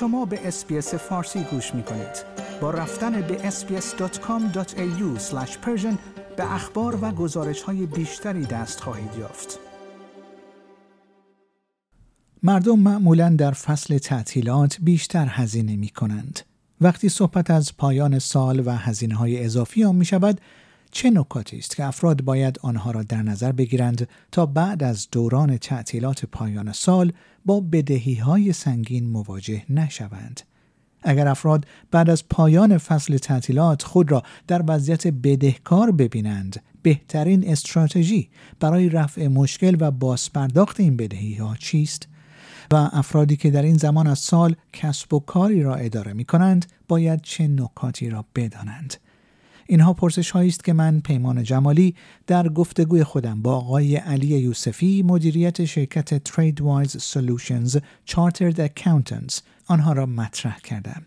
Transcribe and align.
شما 0.00 0.24
به 0.24 0.48
اسپیس 0.48 0.94
فارسی 0.94 1.44
گوش 1.44 1.74
می 1.74 1.82
کنید. 1.82 2.24
با 2.60 2.70
رفتن 2.70 3.20
به 3.20 3.50
sbs.com.au 3.50 5.20
به 6.36 6.54
اخبار 6.54 6.98
و 7.04 7.10
گزارش 7.10 7.62
های 7.62 7.86
بیشتری 7.86 8.44
دست 8.46 8.80
خواهید 8.80 9.10
یافت. 9.18 9.58
مردم 12.42 12.78
معمولا 12.78 13.34
در 13.38 13.50
فصل 13.50 13.98
تعطیلات 13.98 14.76
بیشتر 14.80 15.26
هزینه 15.30 15.76
می 15.76 15.88
کنند. 15.88 16.40
وقتی 16.80 17.08
صحبت 17.08 17.50
از 17.50 17.76
پایان 17.76 18.18
سال 18.18 18.66
و 18.66 18.70
هزینه 18.70 19.14
های 19.14 19.44
اضافی 19.44 19.84
آن 19.84 19.96
می 19.96 20.04
شود، 20.04 20.40
چه 20.90 21.10
نکاتی 21.10 21.58
است 21.58 21.76
که 21.76 21.84
افراد 21.84 22.22
باید 22.22 22.58
آنها 22.62 22.90
را 22.90 23.02
در 23.02 23.22
نظر 23.22 23.52
بگیرند 23.52 24.08
تا 24.32 24.46
بعد 24.46 24.82
از 24.82 25.08
دوران 25.12 25.56
تعطیلات 25.56 26.24
پایان 26.24 26.72
سال 26.72 27.12
با 27.44 27.60
بدهی 27.60 28.14
های 28.14 28.52
سنگین 28.52 29.10
مواجه 29.10 29.62
نشوند؟ 29.70 30.40
اگر 31.02 31.28
افراد 31.28 31.66
بعد 31.90 32.10
از 32.10 32.28
پایان 32.28 32.78
فصل 32.78 33.16
تعطیلات 33.16 33.82
خود 33.82 34.12
را 34.12 34.22
در 34.46 34.64
وضعیت 34.68 35.06
بدهکار 35.06 35.90
ببینند 35.90 36.62
بهترین 36.82 37.48
استراتژی 37.48 38.30
برای 38.60 38.88
رفع 38.88 39.26
مشکل 39.26 39.76
و 39.80 39.90
بازپرداخت 39.90 40.80
این 40.80 40.96
بدهی 40.96 41.34
ها 41.34 41.56
چیست؟ 41.58 42.08
و 42.72 42.76
افرادی 42.92 43.36
که 43.36 43.50
در 43.50 43.62
این 43.62 43.76
زمان 43.76 44.06
از 44.06 44.18
سال 44.18 44.56
کسب 44.72 45.14
و 45.14 45.20
کاری 45.20 45.62
را 45.62 45.74
اداره 45.74 46.12
می 46.12 46.24
کنند 46.24 46.66
باید 46.88 47.22
چه 47.22 47.48
نکاتی 47.48 48.10
را 48.10 48.24
بدانند؟ 48.34 48.94
اینها 49.70 49.92
پرسش 49.92 50.30
هایی 50.30 50.48
است 50.48 50.64
که 50.64 50.72
من 50.72 51.00
پیمان 51.00 51.42
جمالی 51.42 51.94
در 52.26 52.48
گفتگوی 52.48 53.04
خودم 53.04 53.42
با 53.42 53.56
آقای 53.56 53.96
علی 53.96 54.26
یوسفی 54.26 55.02
مدیریت 55.02 55.64
شرکت 55.64 56.30
Wise 56.60 57.02
Solutions 57.02 57.78
Chartered 58.04 58.60
Accountants 58.60 59.42
آنها 59.66 59.92
را 59.92 60.06
مطرح 60.06 60.58
کردم. 60.58 61.02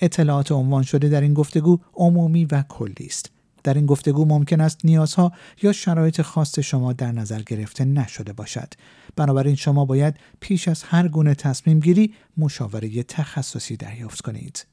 اطلاعات 0.00 0.52
عنوان 0.52 0.82
شده 0.82 1.08
در 1.08 1.20
این 1.20 1.34
گفتگو 1.34 1.78
عمومی 1.94 2.44
و 2.44 2.62
کلی 2.62 3.06
است. 3.06 3.30
در 3.64 3.74
این 3.74 3.86
گفتگو 3.86 4.24
ممکن 4.24 4.60
است 4.60 4.84
نیازها 4.84 5.32
یا 5.62 5.72
شرایط 5.72 6.22
خاص 6.22 6.58
شما 6.58 6.92
در 6.92 7.12
نظر 7.12 7.42
گرفته 7.42 7.84
نشده 7.84 8.32
باشد. 8.32 8.74
بنابراین 9.16 9.54
شما 9.54 9.84
باید 9.84 10.14
پیش 10.40 10.68
از 10.68 10.82
هر 10.82 11.08
گونه 11.08 11.34
تصمیم 11.34 11.80
گیری 11.80 12.14
مشاوره 12.36 13.02
تخصصی 13.02 13.76
دریافت 13.76 14.20
کنید. 14.20 14.66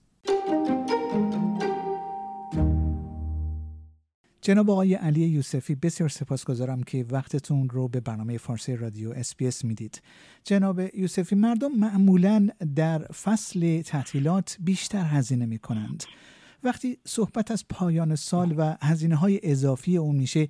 جناب 4.48 4.70
آقای 4.70 4.94
علی 4.94 5.28
یوسفی 5.28 5.76
بسیار 5.76 6.10
سپاسگزارم 6.10 6.84
که 6.84 7.06
وقتتون 7.10 7.70
رو 7.70 7.88
به 7.88 8.00
برنامه 8.00 8.38
فارسی 8.38 8.76
رادیو 8.76 9.12
SBS 9.12 9.66
می‌دید. 9.66 10.02
جناب 10.44 10.80
یوسفی 10.96 11.36
مردم 11.36 11.72
معمولا 11.72 12.50
در 12.76 13.00
فصل 13.00 13.82
تعطیلات 13.82 14.58
بیشتر 14.60 15.04
هزینه 15.04 15.46
می 15.46 15.60
کنند 15.60 16.04
وقتی 16.64 16.98
صحبت 17.08 17.52
از 17.52 17.66
پایان 17.70 18.16
سال 18.16 18.54
و 18.58 18.78
هزینه 18.82 19.16
های 19.16 19.40
اضافی 19.44 19.98
اون 19.98 20.16
میشه 20.16 20.48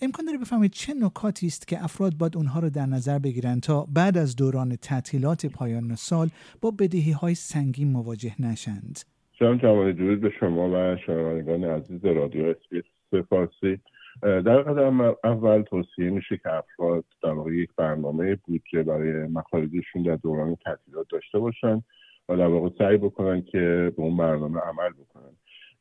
امکان 0.00 0.26
داره 0.26 0.38
بفهمید 0.38 0.72
چه 0.72 0.94
نکاتی 0.94 1.46
است 1.46 1.68
که 1.68 1.84
افراد 1.84 2.14
باید 2.16 2.36
اونها 2.36 2.60
رو 2.60 2.70
در 2.70 2.86
نظر 2.86 3.18
بگیرند 3.18 3.62
تا 3.62 3.84
بعد 3.84 4.18
از 4.18 4.36
دوران 4.36 4.76
تعطیلات 4.76 5.46
پایان 5.46 5.94
سال 5.94 6.30
با 6.60 6.70
بدهی 6.70 7.12
های 7.12 7.34
سنگین 7.34 7.90
مواجه 7.92 8.34
نشند. 8.38 9.00
جان 9.40 9.58
جوانی 9.58 9.92
درود 9.92 10.20
به 10.20 10.30
شما 10.40 10.68
و 10.68 10.96
شنوندگان 10.96 11.64
عزیز 11.64 12.04
رادیو 12.04 12.46
اسپیس 12.46 12.84
فارسی 13.28 13.78
در 14.22 14.62
قدم 14.62 15.00
اول 15.24 15.62
توصیه 15.62 16.10
میشه 16.10 16.36
که 16.36 16.54
افراد 16.54 17.04
در 17.22 17.30
واقع 17.30 17.54
یک 17.54 17.70
برنامه 17.76 18.38
بودجه 18.44 18.82
برای 18.82 19.12
مخارجشون 19.26 20.02
در 20.02 20.16
دوران 20.16 20.56
تعطیلات 20.64 21.06
داشته 21.10 21.38
باشن 21.38 21.82
و 22.28 22.36
در 22.36 22.46
واقع 22.46 22.68
سعی 22.78 22.96
بکنن 22.96 23.42
که 23.42 23.92
به 23.96 24.02
اون 24.02 24.16
برنامه 24.16 24.60
عمل 24.60 24.90
بکنن. 24.90 25.32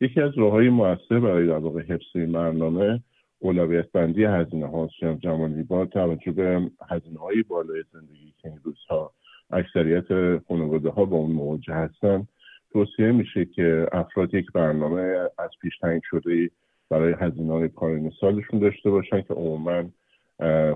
یکی 0.02 0.22
از 0.22 0.38
راههای 0.38 0.70
موثر 0.70 1.20
برای 1.20 1.48
در 1.48 1.58
واقع 1.58 1.82
حفظ 1.82 2.16
این 2.16 2.32
برنامه 2.32 3.02
اولویت 3.40 3.92
بندی 3.92 4.24
هزینه 4.24 4.68
هاست. 4.68 4.94
جمالی 5.20 5.64
با 5.64 5.86
توجه 5.86 6.32
به 6.32 6.62
هزینه 6.90 7.20
های 7.20 7.44
بالای 7.44 7.84
زندگی 7.94 8.34
که 8.42 8.50
این 8.50 8.60
روزها 8.64 9.12
اکثریت 9.52 10.38
خانواده 10.48 10.90
ها 10.90 11.06
با 11.06 11.18
اون 11.18 11.32
مواجه 11.32 11.74
هستن 11.74 12.28
توصیه 12.74 13.12
میشه 13.12 13.46
که 13.46 13.88
افراد 13.92 14.34
یک 14.34 14.52
برنامه 14.52 15.02
از 15.38 15.50
پیش 15.62 15.78
تعیین 15.78 16.02
شده 16.04 16.50
برای 16.90 17.14
هزینه 17.20 17.54
های 17.54 17.68
پایان 17.68 18.12
سالشون 18.22 18.60
داشته 18.60 18.90
باشن 18.90 19.22
که 19.22 19.34
عموما 19.34 19.84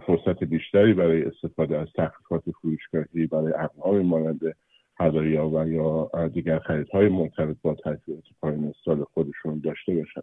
فرصت 0.08 0.44
بیشتری 0.44 0.94
برای 0.94 1.24
استفاده 1.24 1.78
از 1.78 1.88
تخفیفات 1.96 2.44
فروشگاهی 2.62 3.28
برای 3.28 3.54
اقوام 3.54 4.02
مانند 4.02 4.56
هدایا 5.00 5.50
و 5.50 5.68
یا 5.68 6.10
دیگر 6.34 6.60
خریدهای 6.60 7.10
مرتبط 7.10 7.56
با 7.62 7.74
تعطیلات 7.74 8.24
پایان 8.42 8.74
سال 8.86 9.04
خودشون 9.04 9.62
داشته 9.64 9.96
باشن. 9.96 10.22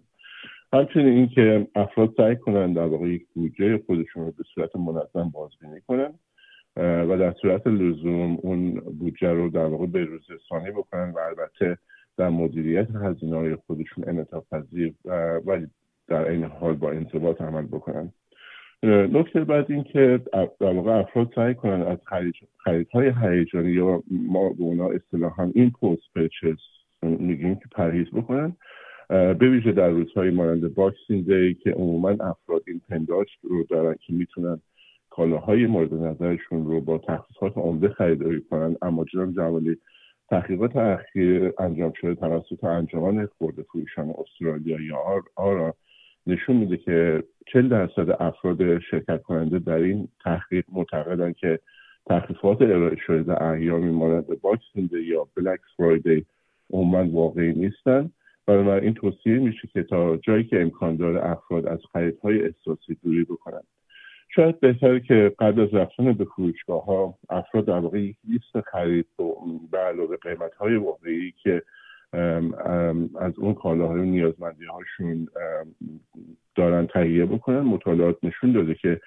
همچنین 0.73 1.06
اینکه 1.06 1.67
افراد 1.75 2.15
سعی 2.17 2.37
کنند 2.37 2.77
در 2.77 2.87
واقع 2.87 3.09
یک 3.09 3.27
بودجه 3.35 3.83
خودشون 3.87 4.25
رو 4.25 4.33
به 4.33 4.45
صورت 4.55 4.77
منظم 4.77 5.31
بازبینی 5.31 5.81
کنن. 5.81 6.15
و 6.78 7.16
در 7.19 7.33
صورت 7.33 7.66
لزوم 7.66 8.39
اون 8.43 8.75
بودجه 8.75 9.33
رو 9.33 9.50
در 9.50 9.65
واقع 9.65 9.87
به 9.87 10.05
روز 10.05 10.27
ثانی 10.49 10.71
بکنن 10.71 11.11
و 11.11 11.19
البته 11.19 11.78
در 12.16 12.28
مدیریت 12.28 12.89
هزینه 12.91 13.37
های 13.37 13.55
خودشون 13.55 14.05
انعطاف 14.06 14.44
پذیر 14.53 14.94
ولی 15.47 15.67
در 16.09 16.28
این 16.28 16.44
حال 16.44 16.75
با 16.75 16.91
انضباط 16.91 17.41
عمل 17.41 17.67
بکنن. 17.67 18.12
نکته 18.83 19.44
بعد 19.44 19.67
این 19.69 19.84
که 19.84 20.21
در 20.34 20.72
واقع 20.72 20.93
افراد 20.93 21.33
سعی 21.34 21.55
کنن 21.55 21.83
از 21.83 21.99
خریدهای 22.65 23.12
هیجانی 23.22 23.71
یا 23.71 24.03
ما 24.11 24.49
به 24.49 24.62
اونا 24.62 24.88
اصطلاحا 24.88 25.50
impulse 25.55 26.03
purchase 26.15 26.59
میگیم 27.03 27.55
که 27.55 27.65
پرهیز 27.72 28.06
بکنن 28.06 28.56
به 29.09 29.50
ویژه 29.50 29.72
در 29.72 29.88
روزهای 29.88 30.31
مانند 30.31 30.75
Boxing 30.75 31.27
Day 31.27 31.55
که 31.55 31.71
عموما 31.71 32.11
افراد 32.11 32.62
این 32.67 32.81
پنداشت 32.88 33.38
رو 33.43 33.65
دارن 33.65 33.94
که 34.06 34.12
می‌تونن 34.12 34.61
کالاهای 35.11 35.67
مورد 35.67 35.95
نظرشون 35.95 36.67
رو 36.67 36.81
با 36.81 36.99
تخفیفات 36.99 37.59
عمده 37.59 37.89
خریداری 37.89 38.41
کنن. 38.41 38.77
اما 38.83 39.05
جناب 39.05 39.33
جمالی 39.33 39.77
تحقیقات 40.31 40.77
اخیر 40.77 41.53
انجام 41.59 41.93
شده 42.01 42.15
توسط 42.15 42.65
انجمن 42.65 43.27
خرده 43.27 43.62
فروشان 43.63 44.15
استرالیا 44.19 44.81
یا 44.81 44.99
ARA 45.37 45.75
نشون 46.27 46.57
میده 46.57 46.77
که 46.77 47.23
40 47.53 47.69
درصد 47.69 48.11
افراد 48.21 48.79
شرکت 48.79 49.23
کننده 49.23 49.59
در 49.59 49.75
این 49.75 50.09
تحقیق 50.25 50.65
معتقدند 50.73 51.37
که 51.37 51.59
تخفیفات 52.07 52.63
ارائه 52.63 52.97
شده 53.07 53.23
در 53.23 53.43
ایامی 53.43 53.91
مانند 53.91 54.41
Boxing 54.41 54.93
یا 54.93 55.29
Black 55.37 55.61
Friday 55.77 56.27
عموما 56.71 57.11
واقعی 57.11 57.53
نیستند 57.53 58.13
این 58.49 58.95
توصیه 58.95 59.39
میشه 59.39 59.69
که 59.73 59.83
تا 59.83 60.17
جایی 60.17 60.45
که 60.45 60.63
امکان 60.63 60.97
داره 60.97 61.27
افراد 61.31 61.67
از 61.67 61.79
خریدهای 61.93 62.43
احساسی 62.43 62.97
دوری 63.05 63.25
بکنند 63.25 63.67
شاید 64.34 64.61
بهتره 64.61 65.00
که 65.00 65.34
قبل 65.39 65.61
از 65.61 65.75
رفتن 65.75 66.12
به 66.12 66.25
فروشگاه 66.25 66.84
ها 66.84 67.19
افراد 67.31 67.65
در 67.65 67.78
واقع 67.78 68.00
یک 68.00 68.16
لیست 68.28 68.61
خرید 68.71 69.06
به 69.71 69.78
علاوه 69.78 70.16
قیمت 70.16 70.55
های 70.55 70.77
واقعی 70.77 71.34
که 71.43 71.62
از 73.21 73.38
اون 73.38 73.55
کالاهای 73.55 74.00
نیازمندی 74.00 74.65
هاشون 74.65 75.28
دارن 76.55 76.87
تهیه 76.87 77.27
بکنن 77.27 77.61
مطالعات 77.61 78.17
نشون 78.22 78.53
داده 78.53 78.75
که 78.75 79.00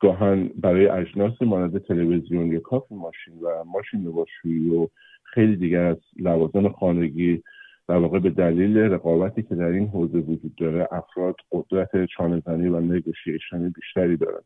گاهن 0.00 0.50
برای 0.56 0.88
اجناس 0.88 1.42
مانند 1.42 1.78
تلویزیون 1.78 2.52
یا 2.52 2.60
کافی 2.60 2.94
ماشین 2.94 3.34
و 3.42 3.64
ماشین 3.64 4.02
لباسشویی 4.02 4.70
و 4.70 4.88
خیلی 5.24 5.56
دیگر 5.56 5.84
از 5.84 5.96
لوازم 6.16 6.68
خانگی 6.68 7.42
در 7.88 7.96
واقع 7.96 8.18
به 8.18 8.30
دلیل 8.30 8.78
رقابتی 8.78 9.42
که 9.42 9.54
در 9.54 9.68
این 9.68 9.88
حوزه 9.88 10.18
وجود 10.18 10.54
داره 10.54 10.88
افراد 10.92 11.36
قدرت 11.52 12.04
چانهزنی 12.04 12.68
و 12.68 12.80
نگوشیشنی 12.80 13.68
بیشتری 13.70 14.16
دارن. 14.16 14.42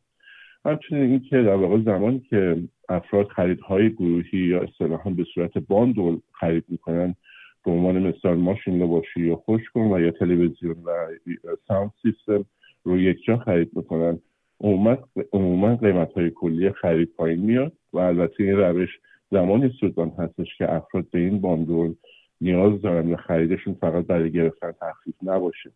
همچنین 0.64 1.02
اینکه 1.02 1.36
در 1.36 1.54
واقع 1.54 1.82
زمانی 1.82 2.20
که 2.20 2.56
افراد 2.88 3.28
خریدهای 3.28 3.90
گروهی 3.90 4.38
یا 4.38 4.60
اصطلاحا 4.60 5.10
به 5.10 5.24
صورت 5.34 5.58
باندول 5.58 6.20
خرید 6.32 6.64
می‌کنن 6.68 7.14
به 7.64 7.70
عنوان 7.70 7.98
مثال 7.98 8.36
ماشین 8.36 8.82
لباشی 8.82 9.20
یا 9.20 9.36
خوش 9.36 9.70
کن 9.70 9.80
و 9.80 10.00
یا 10.00 10.10
تلویزیون 10.10 10.76
و 10.84 10.90
ساوند 11.68 11.92
سیستم 12.02 12.44
رو 12.84 12.98
یک 12.98 13.24
جا 13.24 13.36
خرید 13.36 13.70
می‌کنن 13.76 14.18
عموما 15.32 15.76
قیمت 15.76 16.12
های 16.12 16.30
کلی 16.30 16.72
خرید 16.72 17.12
پایین 17.16 17.40
میاد 17.40 17.72
و 17.92 17.98
البته 17.98 18.44
این 18.44 18.56
روش 18.56 18.90
زمانی 19.30 19.72
سودان 19.80 20.12
هستش 20.18 20.56
که 20.58 20.74
افراد 20.74 21.06
به 21.10 21.18
این 21.18 21.40
باندول 21.40 21.94
نیاز 22.40 22.82
دارن 22.82 23.12
و 23.12 23.16
خریدشون 23.16 23.74
فقط 23.74 24.06
برای 24.06 24.32
گرفتن 24.32 24.72
تخفیف 24.80 25.14
نباشه. 25.22 25.70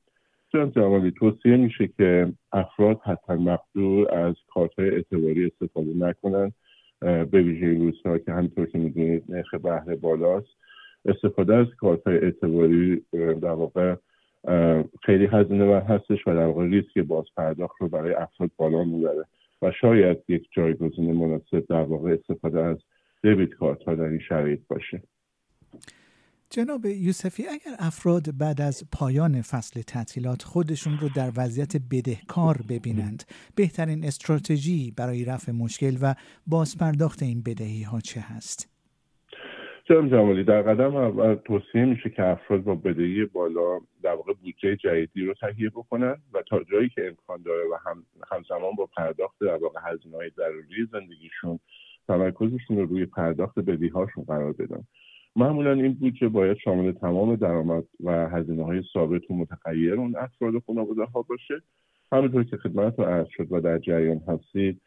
جان 0.51 0.73
جمالی 0.73 1.11
توصیه 1.11 1.57
میشه 1.57 1.89
که 1.89 2.33
افراد 2.53 3.01
حتی 3.05 3.33
مقدور 3.33 4.15
از 4.15 4.35
کارت 4.49 4.75
های 4.79 4.91
اعتباری 4.91 5.47
استفاده 5.47 5.91
نکنن. 5.97 6.53
به 7.01 7.43
ویژه 7.43 7.79
روزها 7.79 8.19
که 8.19 8.33
همینطور 8.33 8.67
که 8.67 8.79
می‌دونید 8.79 9.25
نرخ 9.29 9.55
بهره 9.55 9.97
بالاست. 9.97 10.57
استفاده 11.05 11.57
از 11.57 11.67
کارت 11.79 12.07
های 12.07 12.19
اعتباری 12.19 13.03
در 13.13 13.51
واقع 13.51 13.95
خیلی 15.03 15.27
هزینه 15.27 15.67
بر 15.67 15.81
هستش 15.81 16.27
و 16.27 16.35
در 16.35 16.47
واقع 16.47 16.67
ریسک 16.67 16.99
باز 16.99 17.25
پرداخت 17.37 17.77
رو 17.81 17.89
برای 17.89 18.15
افراد 18.15 18.51
بالا 18.57 18.85
می‌بره. 18.85 19.25
و 19.63 19.73
شاید 19.81 20.19
یک 20.29 20.49
جایگزین 20.51 21.13
مناسب 21.13 21.67
در 21.69 21.83
واقع 21.83 22.13
استفاده 22.13 22.61
از 22.61 22.79
دیوید 23.23 23.55
کارت 23.55 23.83
ها 23.83 23.95
در 23.95 24.05
این 24.05 24.19
شرایط 24.19 24.61
باشه. 24.69 25.03
جناب 26.51 26.87
یوسفی 26.87 27.43
اگر 27.43 27.77
افراد 27.79 28.39
بعد 28.39 28.61
از 28.61 28.85
پایان 28.93 29.43
فصل 29.43 29.83
تعطیلات 29.83 30.43
خودشون 30.43 30.99
رو 31.01 31.09
در 31.17 31.31
وضعیت 31.37 31.77
بدهکار 31.91 32.57
ببینند 32.69 33.25
بهترین 33.57 34.05
استراتژی 34.05 34.95
برای 34.97 35.25
رفع 35.25 35.53
مشکل 35.53 35.97
و 36.03 36.15
بازپرداخت 36.47 37.23
این 37.23 37.43
بدهی 37.47 37.83
ها 37.83 38.01
چه 38.01 38.21
هست؟ 38.21 38.77
جناب 39.85 40.11
جمالی 40.11 40.45
در 40.45 40.63
قدم 40.63 40.97
اول 40.97 41.35
توصیه 41.35 41.85
میشه 41.85 42.11
که 42.11 42.23
افراد 42.23 42.63
با 42.63 42.75
بدهی 42.75 43.25
بالا 43.25 43.81
در 44.03 44.15
واقع 44.15 44.33
بودجه 44.33 44.77
جدیدی 44.77 45.27
رو 45.27 45.35
تهیه 45.35 45.71
بکنن 45.71 46.17
و 46.33 46.43
تا 46.43 46.65
جایی 46.65 46.89
که 46.89 47.07
امکان 47.07 47.43
داره 47.43 47.65
و 47.73 47.77
هم 47.87 48.07
همزمان 48.33 48.75
با 48.77 48.87
پرداخت 48.97 49.37
در 49.41 49.57
واقع 49.57 49.81
هزینه 49.83 50.17
های 50.17 50.31
ضروری 50.37 50.89
زندگیشون 50.93 51.59
تمرکزشون 52.09 52.77
رو 52.77 52.87
روی 52.87 53.07
پرداخت 53.07 53.59
بدهی 53.59 53.89
هاشون 53.89 54.25
قرار 54.25 54.53
بدن 54.53 54.85
معمولا 55.37 55.73
این 55.73 55.93
بودجه 55.93 56.29
باید 56.29 56.57
شامل 56.65 56.93
تمام 56.93 57.37
درآمد 57.37 57.85
و 58.05 58.29
هزینه 58.29 58.65
های 58.65 58.83
ثابت 58.93 59.31
و 59.31 59.35
متغیر 59.35 59.95
اون 59.95 60.17
افراد 60.17 60.63
خانواده 60.67 61.05
ها 61.05 61.23
باشه. 61.23 61.63
همونطور 62.13 62.45
که 62.45 62.57
خدمت 62.57 62.99
رو 62.99 63.05
عرض 63.05 63.27
شد 63.31 63.47
و 63.51 63.61
در 63.61 63.79
جریان 63.79 64.23
هستید 64.29 64.81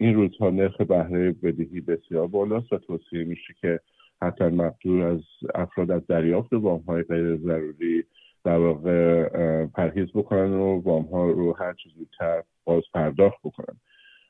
این 0.00 0.14
روزها 0.14 0.50
نرخ 0.50 0.80
بهره 0.80 1.32
بدهی 1.32 1.80
بسیار 1.80 2.26
بالاست 2.26 2.72
و 2.72 2.78
توصیه 2.78 3.24
میشه 3.24 3.54
که 3.60 3.80
حتی 4.22 4.44
مقدور 4.44 5.02
از 5.02 5.20
افراد 5.54 5.90
از 5.90 6.06
دریافت 6.06 6.52
وام 6.52 6.80
های 6.80 7.02
غیر 7.02 7.36
ضروری 7.36 8.04
در 8.44 8.58
واقع 8.58 9.26
پرهیز 9.66 10.08
بکنن 10.14 10.52
و 10.52 10.80
وام 10.80 11.04
ها 11.04 11.30
رو 11.30 11.56
هر 11.58 11.74
زودتر 11.96 12.42
باز 12.64 12.82
پرداخت 12.94 13.38
بکنن. 13.44 13.76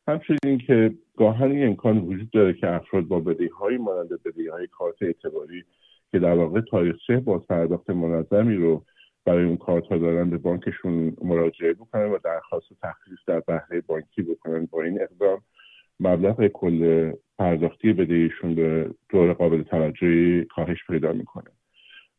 همچنین 0.09 0.59
که 0.59 0.95
گاهن 1.17 1.51
این 1.51 1.67
امکان 1.67 1.99
وجود 1.99 2.31
داره 2.31 2.53
که 2.53 2.71
افراد 2.71 3.05
با 3.05 3.21
بدهی 3.21 3.49
های 3.49 3.77
مانند 3.77 4.23
بدهی 4.25 4.49
های 4.49 4.67
کارت 4.67 5.03
اعتباری 5.03 5.65
که 6.13 6.19
در 6.19 6.35
واقع 6.35 6.61
تاریخچه 6.61 7.17
باز 7.17 7.47
پرداخت 7.47 7.91
منظمی 7.91 8.55
رو 8.55 8.85
برای 9.25 9.45
اون 9.45 9.57
کارت 9.57 9.87
ها 9.87 9.97
دارن 9.97 10.31
به 10.31 10.39
بانکشون 10.39 11.17
مراجعه 11.23 11.73
بکنن 11.73 12.11
و 12.11 12.19
درخواست 12.25 12.67
تخفیف 12.83 13.19
در 13.27 13.41
بهره 13.41 13.81
بانکی 13.81 14.23
بکنن. 14.23 14.67
با 14.67 14.83
این 14.83 15.03
اقدام 15.03 15.41
مبلغ 16.01 16.47
کل 16.47 17.13
پرداختی 17.39 17.93
بدهیشون 17.93 18.55
به 18.55 18.91
طور 19.11 19.33
قابل 19.33 19.63
توجهی 19.63 20.45
کاهش 20.45 20.79
پیدا 20.87 21.13
می‌کنه. 21.13 21.51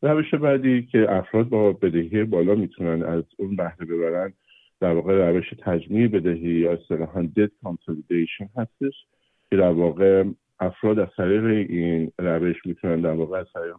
روش 0.02 0.34
بعدی 0.34 0.82
که 0.82 1.06
افراد 1.12 1.48
با 1.48 1.72
بدهی 1.72 2.24
بالا 2.24 2.54
می‌تونن 2.54 3.02
از 3.02 3.24
اون 3.36 3.56
بهره 3.56 3.86
ببرن 3.86 4.32
در 4.80 4.92
واقع 4.92 5.30
روش 5.30 5.54
تجمیع 5.62 6.08
بدهی 6.08 6.50
یا 6.50 6.72
اصطلاحا 6.72 7.22
debt 7.22 7.52
consolidation 7.62 8.48
هستش 8.56 9.06
که 9.50 9.56
در 9.56 9.70
واقع 9.70 10.24
افراد 10.60 10.98
از 10.98 11.08
طریق 11.16 11.44
این 11.70 12.12
روش 12.18 12.56
می‌تونن 12.66 13.00
در 13.00 13.12
واقع 13.12 13.38
از 13.38 13.46
طریق 13.54 13.74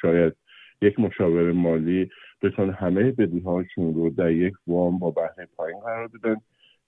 شاید 0.00 0.32
یک 0.82 1.00
مشاور 1.00 1.52
مالی 1.52 2.10
بتونن 2.42 2.70
همه 2.70 3.12
بدهی 3.12 3.40
هاشون 3.40 3.94
رو 3.94 4.10
در 4.10 4.30
یک 4.30 4.54
وام 4.66 4.98
با 4.98 5.10
بهره 5.10 5.48
پایین 5.56 5.80
قرار 5.80 6.08
بدن 6.08 6.36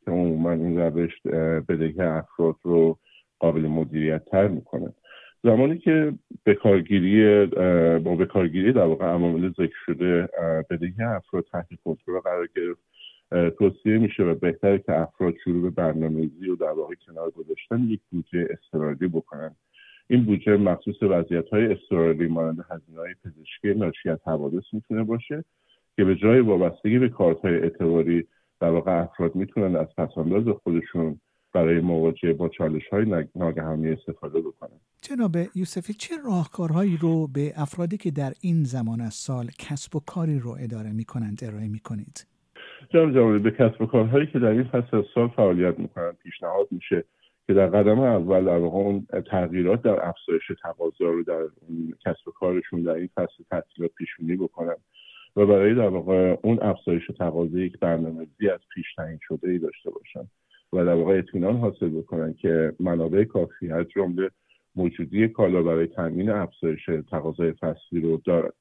که 0.05 0.11
عموما 0.11 0.53
این 0.53 0.79
روش 0.79 1.23
بدهی 1.69 2.01
افراد 2.01 2.57
رو 2.63 2.99
قابل 3.39 3.61
مدیریت 3.61 4.25
تر 4.25 4.49
می‌کنه. 4.49 4.93
زمانی 5.45 5.79
که 5.79 6.13
بکارگیری 6.47 7.47
با 7.99 8.17
بکارگیری 8.17 8.73
در 8.73 8.85
واقع 8.85 9.07
عوامل 9.07 9.49
ذکر 9.49 9.77
شده 9.87 10.29
بدهی 10.71 11.03
افراد 11.03 11.45
تحت 11.53 11.67
کنترل 11.85 12.21
قرار 12.21 12.49
گرفت 12.57 12.90
توصیه 13.31 13.99
میشه 13.99 14.23
و 14.23 14.35
بهتره 14.35 14.79
که 14.79 15.01
افراد 15.01 15.35
شروع 15.45 15.63
به 15.63 15.71
برنامه‌ریزی 15.71 16.49
و 16.49 16.57
در 16.57 16.71
واقع 16.71 16.95
کنار 17.07 17.31
گذاشتن 17.31 17.81
یک 17.81 18.01
بودجه 18.11 18.49
استرالی 18.51 19.09
بکنن 19.09 19.57
این 20.07 20.25
بودجه 20.25 20.57
مخصوص 20.57 21.03
وضعیت 21.03 21.49
های 21.49 21.73
استرالی 21.73 22.27
مانند 22.27 22.65
هزینه 22.71 23.01
های 23.01 23.15
پزشکی 23.25 23.75
ناشی 23.75 24.09
از 24.09 24.19
حوادث 24.27 24.65
می‌تونه 24.73 25.05
باشه 25.05 25.45
که 25.97 26.05
به 26.05 26.17
جای 26.17 26.41
وابستگی 26.41 26.99
به 26.99 27.09
کارت 27.09 27.39
های 27.39 27.55
اعتباری 27.55 28.27
در 28.61 28.71
واقع 28.71 29.03
افراد 29.03 29.35
می‌تونن 29.35 29.77
از 29.77 29.87
پسانداز 29.97 30.45
خودشون 30.63 31.21
برای 31.53 31.81
مواجهه 31.81 32.33
با 32.33 32.49
چالش 32.49 32.89
های 32.93 33.27
ناگهانی 33.35 33.89
استفاده 33.89 34.41
بکنن 34.41 34.81
جناب 35.03 35.37
یوسفی 35.55 35.93
چه 35.93 36.15
راهکارهایی 36.27 36.97
رو 36.97 37.27
به 37.27 37.53
افرادی 37.57 37.97
که 37.97 38.11
در 38.11 38.33
این 38.41 38.65
زمان 38.65 39.01
از 39.01 39.15
سال 39.15 39.47
کسب 39.59 39.97
و 39.97 40.01
کاری 40.01 40.39
رو 40.39 40.57
اداره 40.61 40.93
می 40.93 41.05
کنند 41.05 41.41
ارائه 41.43 41.69
می 41.69 41.79
کنید؟ 41.79 42.27
جناب 42.91 43.15
جمالی 43.15 43.39
به 43.39 43.51
کسب 43.51 43.83
و 43.83 43.87
کارهایی 43.87 44.27
که 44.27 44.39
در 44.39 44.49
این 44.49 44.65
فصل 44.65 45.03
سال 45.15 45.29
فعالیت 45.29 45.79
می‌کنند 45.79 46.17
پیشنهاد 46.17 46.69
میشه 46.71 47.05
که 47.47 47.55
در 47.55 47.67
قدم 47.67 48.01
اول 48.01 48.45
در 48.45 48.51
اون 48.51 49.07
تغییرات 49.31 49.83
در 49.83 50.09
افزایش 50.09 50.53
تقاضا 50.63 51.05
رو 51.05 51.23
در 51.23 51.43
کسب 52.05 52.29
و 52.29 52.31
کارشون 52.31 52.83
در 52.83 52.95
این 52.95 53.09
فصل 53.17 53.45
تعطیلات 53.51 53.91
پیشونی 53.99 54.37
بکنن 54.37 54.77
و 55.37 55.47
برای 55.47 55.75
در 55.75 55.89
واقع 55.89 56.37
اون 56.43 56.59
افزایش 56.63 57.07
تقاضا 57.19 57.59
یک 57.59 57.79
برنامه‌ریزی 57.79 58.49
از 58.49 58.61
پیش 58.75 58.87
تعیین 58.97 59.19
شده 59.23 59.51
ای 59.51 59.59
داشته 59.59 59.91
باشن 59.91 60.31
و 60.73 60.85
در 60.85 60.95
واقع 60.95 61.19
اطمینان 61.19 61.57
حاصل 61.57 61.89
بکنن 61.89 62.35
که 62.35 62.73
منابع 62.81 63.25
کافی 63.25 63.73
از 63.73 63.87
جمله 63.89 64.31
موجودی 64.77 65.29
کالا 65.29 65.63
برای 65.63 65.87
تامین 65.87 66.31
افزایش 66.31 66.91
تقاضای 67.11 67.53
فصلی 67.53 68.01
رو 68.01 68.21
دارد 68.25 68.55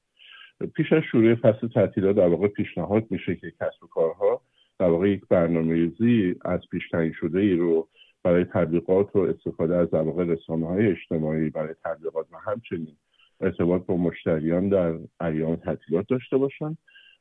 پیش 0.66 0.92
از 0.92 1.02
شروع 1.02 1.34
فصل 1.34 1.68
تعطیلات 1.68 2.16
در 2.16 2.28
واقع 2.28 2.48
پیشنهاد 2.48 3.06
میشه 3.10 3.36
که 3.36 3.50
کسب 3.50 3.84
و 3.84 3.86
کارها 3.86 4.40
در 4.78 4.88
واقع 4.88 5.10
یک 5.10 5.22
برنامه‌ریزی 5.28 6.34
از 6.44 6.60
پیش 6.70 6.88
تعیین 6.88 7.12
شده 7.12 7.40
ای 7.40 7.54
رو 7.54 7.88
برای 8.22 8.44
تبلیغات 8.44 9.16
و 9.16 9.18
استفاده 9.18 9.76
از 9.76 9.90
در 9.90 10.02
واقع 10.02 10.24
رسانه 10.24 10.66
های 10.66 10.86
اجتماعی 10.86 11.50
برای 11.50 11.74
تبلیغات 11.84 12.26
و 12.32 12.36
همچنین 12.50 12.96
ارتباط 13.40 13.86
با 13.86 13.96
مشتریان 13.96 14.68
در 14.68 14.98
ایام 15.20 15.56
تعطیلات 15.56 16.06
داشته 16.08 16.36
باشن 16.36 16.76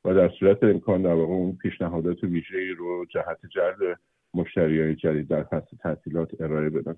و 0.05 0.13
در 0.13 0.29
صورت 0.39 0.63
امکان 0.63 1.01
در 1.01 1.13
واقع 1.13 1.33
اون 1.33 1.57
پیشنهادات 1.57 2.23
ویژه‌ای 2.23 2.69
رو 2.69 3.05
جهت 3.05 3.39
جلب 3.51 3.97
مشتریان 4.33 4.95
جدید 4.95 5.27
در 5.27 5.43
فصل 5.43 5.77
تعطیلات 5.83 6.41
ارائه 6.41 6.69
بدن. 6.69 6.95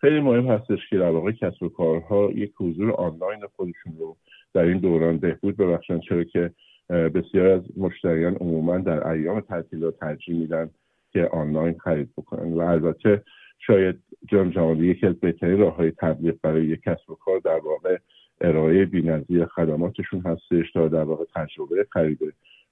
خیلی 0.00 0.20
مهم 0.20 0.46
هستش 0.46 0.78
که 0.90 0.98
در 0.98 1.10
واقع 1.10 1.32
کسب 1.32 1.62
و 1.62 1.68
کارها 1.68 2.30
یک 2.34 2.52
حضور 2.60 2.92
آنلاین 2.92 3.40
خودشون 3.56 3.96
رو 3.98 4.16
در 4.54 4.62
این 4.62 4.78
دوران 4.78 5.18
بهبود 5.18 5.56
ببخشن 5.56 6.00
چرا 6.00 6.24
که 6.24 6.50
بسیار 6.88 7.46
از 7.46 7.62
مشتریان 7.76 8.34
عموما 8.34 8.78
در 8.78 9.08
ایام 9.08 9.40
تعطیلات 9.40 9.98
ترجیح 9.98 10.38
میدن 10.38 10.70
که 11.12 11.28
آنلاین 11.32 11.78
خرید 11.78 12.12
بکنن. 12.16 12.52
و 12.52 12.60
البته 12.60 13.22
شاید 13.66 13.96
جام 14.26 14.50
جهانی 14.50 14.86
یکی 14.86 15.06
از 15.06 15.20
بهترین 15.20 15.58
راه 15.58 15.76
های 15.76 15.90
تبلیغ 15.90 16.34
برای 16.42 16.66
یک 16.66 16.80
کسب 16.80 17.10
و 17.10 17.14
کار 17.14 17.38
در 17.44 17.58
واقع 17.58 17.98
ارائه 18.40 18.84
بینظیر 18.84 19.46
خدماتشون 19.46 20.20
هستش 20.20 20.72
تا 20.72 20.88
در 20.88 21.04
واقع 21.04 21.24
تجربه 21.34 21.86
خرید 21.92 22.18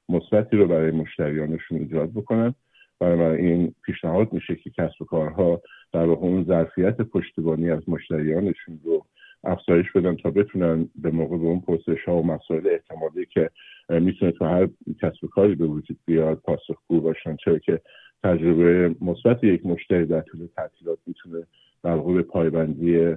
مثبتی 0.08 0.56
رو 0.56 0.68
برای 0.68 0.90
مشتریانشون 0.90 1.78
ایجاد 1.78 2.10
بکنن. 2.10 2.54
برای 3.00 3.46
این 3.46 3.74
پیشنهاد 3.84 4.32
میشه 4.32 4.56
که 4.56 4.70
کسب 4.70 5.02
و 5.02 5.04
کارها 5.04 5.62
در 5.92 6.06
واقع 6.06 6.26
اون 6.26 6.44
ظرفیت 6.44 6.96
پشتیبانی 7.00 7.70
از 7.70 7.88
مشتریانشون 7.88 8.80
رو 8.84 9.06
افزایش 9.44 9.92
بدن 9.92 10.16
تا 10.16 10.30
بتونن 10.30 10.88
به 10.94 11.10
موقع 11.10 11.38
به 11.38 11.44
اون 11.44 11.60
پرسش 11.60 12.04
ها 12.06 12.16
و 12.16 12.26
مسائل 12.26 12.66
احتمالی 12.66 13.26
که 13.26 13.50
می‌تونه 13.88 14.32
تو 14.32 14.44
هر 14.44 14.68
کسب 15.02 15.26
کاری 15.32 15.54
به 15.54 15.66
وجود 15.66 15.98
بیاد 16.06 16.38
پاسخگو 16.38 17.00
باشن. 17.00 17.36
چرا 17.36 17.58
که 17.58 17.80
تجربه 18.24 18.94
مثبت 19.00 19.44
یک 19.44 19.66
مشتری 19.66 20.06
در 20.06 20.20
طول 20.20 20.48
تعطیلات 20.56 20.98
می‌تونه 21.06 21.46
در 21.84 21.96
به 21.96 22.22
پایبندی 22.22 23.16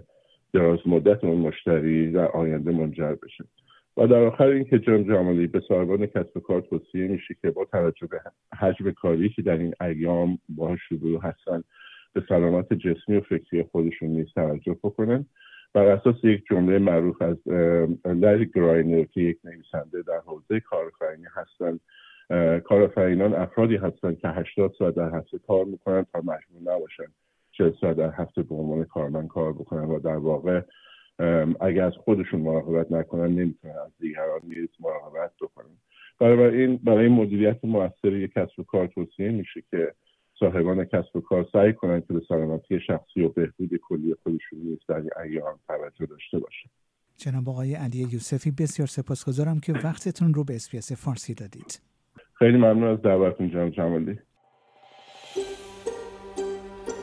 دراز 0.54 0.80
مدت 0.86 1.24
اون 1.24 1.38
مشتری 1.38 2.12
در 2.12 2.28
آینده 2.28 2.72
منجر 2.72 3.16
بشه. 3.16 3.44
و 3.98 4.08
در 4.08 4.24
آخر 4.24 4.48
اینکه 4.48 4.80
جام 4.80 5.04
جمالی 5.04 5.48
به 5.48 5.62
صاحبان 5.68 6.06
کسب 6.06 6.38
و 6.38 6.40
کار 6.40 6.62
توصیه 6.62 7.08
میشه 7.08 7.36
که 7.42 7.52
با 7.52 7.66
توجه 7.66 8.08
به 8.08 8.22
حجم 8.60 8.92
کاری 8.92 9.30
که 9.30 9.42
در 9.42 9.58
این 9.58 9.74
ایام 9.82 10.40
باهاش 10.50 10.80
روبرو 10.90 11.22
هستن 11.22 11.64
به 12.14 12.24
سلامت 12.30 12.74
جسمی 12.74 13.18
و 13.18 13.22
فکری 13.22 13.64
خودشون 13.64 14.10
نیز 14.10 14.28
توجه 14.36 14.78
بکنن. 14.84 15.26
بر 15.76 15.88
اساس 15.88 16.16
یک 16.24 16.44
جمله 16.50 16.80
معروف 16.80 17.22
از 17.22 17.48
لری 18.06 18.46
گراینر 18.56 19.04
که 19.04 19.22
یک 19.22 19.38
نویسنده 19.44 20.02
در 20.02 20.20
حوزه 20.26 20.60
کارآفرینی 20.60 21.26
هستند 21.36 21.80
کارآفرینان 22.64 23.34
افرادی 23.34 23.76
هستند 23.76 24.20
که 24.20 24.28
80 24.28 24.74
ساعت 24.80 24.96
در 24.96 25.10
هفته 25.10 25.38
کار 25.48 25.66
می‌کنن 25.66 26.06
تا 26.14 26.20
مجبور 26.20 26.74
نباشن 26.76 27.04
40 27.52 27.72
ساعت 27.82 27.98
در 27.98 28.12
هفته 28.12 28.44
به 28.44 28.56
عنوان 28.56 28.84
کارمند 28.84 29.28
کار 29.28 29.54
بکنن 29.54 29.84
و 29.84 30.00
در 30.00 30.16
واقع 30.16 30.62
اگر 31.60 31.84
از 31.84 31.94
خودشون 31.94 32.42
مراقبت 32.42 32.92
نکنن 32.92 33.28
نمی‌تونن 33.28 33.76
از 33.86 33.92
دیگران 34.00 34.42
نیز 34.44 34.70
مراقبت 34.80 35.32
بکنن. 35.42 35.78
برای 36.20 36.62
این 36.62 36.78
برای 36.84 37.08
مدیریت 37.08 37.58
موثر 37.64 38.14
یک 38.14 38.34
کسب 38.34 38.60
و 38.60 38.64
کار 38.64 38.88
توصیه 38.88 39.32
میشه 39.32 39.64
که 39.72 39.94
صاحبان 40.40 40.86
کسب 40.86 41.16
و 41.16 41.22
کار 41.22 41.48
سعی 41.52 41.74
کنند 41.74 42.08
که 42.08 42.14
به 42.14 42.22
سلامتی 42.28 42.80
شخصی 42.80 43.22
و 43.22 43.30
بهبود 43.30 43.70
کلی 43.82 44.16
خودشون 44.24 44.60
نیز 44.60 44.80
در 44.88 44.96
این 44.96 45.10
ایام 45.24 45.60
توجه 45.68 46.06
داشته 46.06 46.40
باشه 46.40 46.70
جناب 47.18 47.50
آقای 47.50 47.74
علی 47.74 47.98
یوسفی 47.98 48.52
بسیار 48.52 48.88
سپاسگزارم 48.88 49.60
که 49.60 49.74
وقتتون 49.74 50.34
رو 50.34 50.44
به 50.44 50.56
SBS 50.56 50.92
فارسی 50.92 51.34
دادید 51.34 51.82
خیلی 52.34 52.58
ممنون 52.58 52.84
از 52.84 53.02
دعوتتون 53.02 53.50
جناب 53.50 53.70
جمالی 53.70 54.20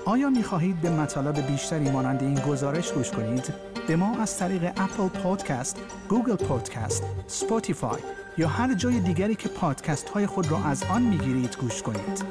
آیا 0.06 0.30
می 0.30 0.42
خواهید 0.42 0.80
به 0.80 0.90
مطالب 0.90 1.46
بیشتری 1.50 1.90
مانند 1.90 2.22
این 2.22 2.34
گزارش 2.34 2.92
گوش 2.92 3.10
کنید؟ 3.10 3.54
به 3.88 3.96
ما 3.96 4.16
از 4.18 4.38
طریق 4.38 4.62
Apple 4.64 5.20
Podcast، 5.22 6.06
Google 6.08 6.46
Podcast، 6.46 7.04
Spotify 7.26 8.00
یا 8.38 8.48
هر 8.48 8.74
جای 8.74 9.00
دیگری 9.00 9.34
که 9.34 9.48
پادکست 9.48 10.08
های 10.08 10.26
خود 10.26 10.50
را 10.50 10.58
از 10.58 10.84
آن 10.84 11.02
می 11.02 11.48
گوش 11.60 11.82
کنید. 11.82 12.24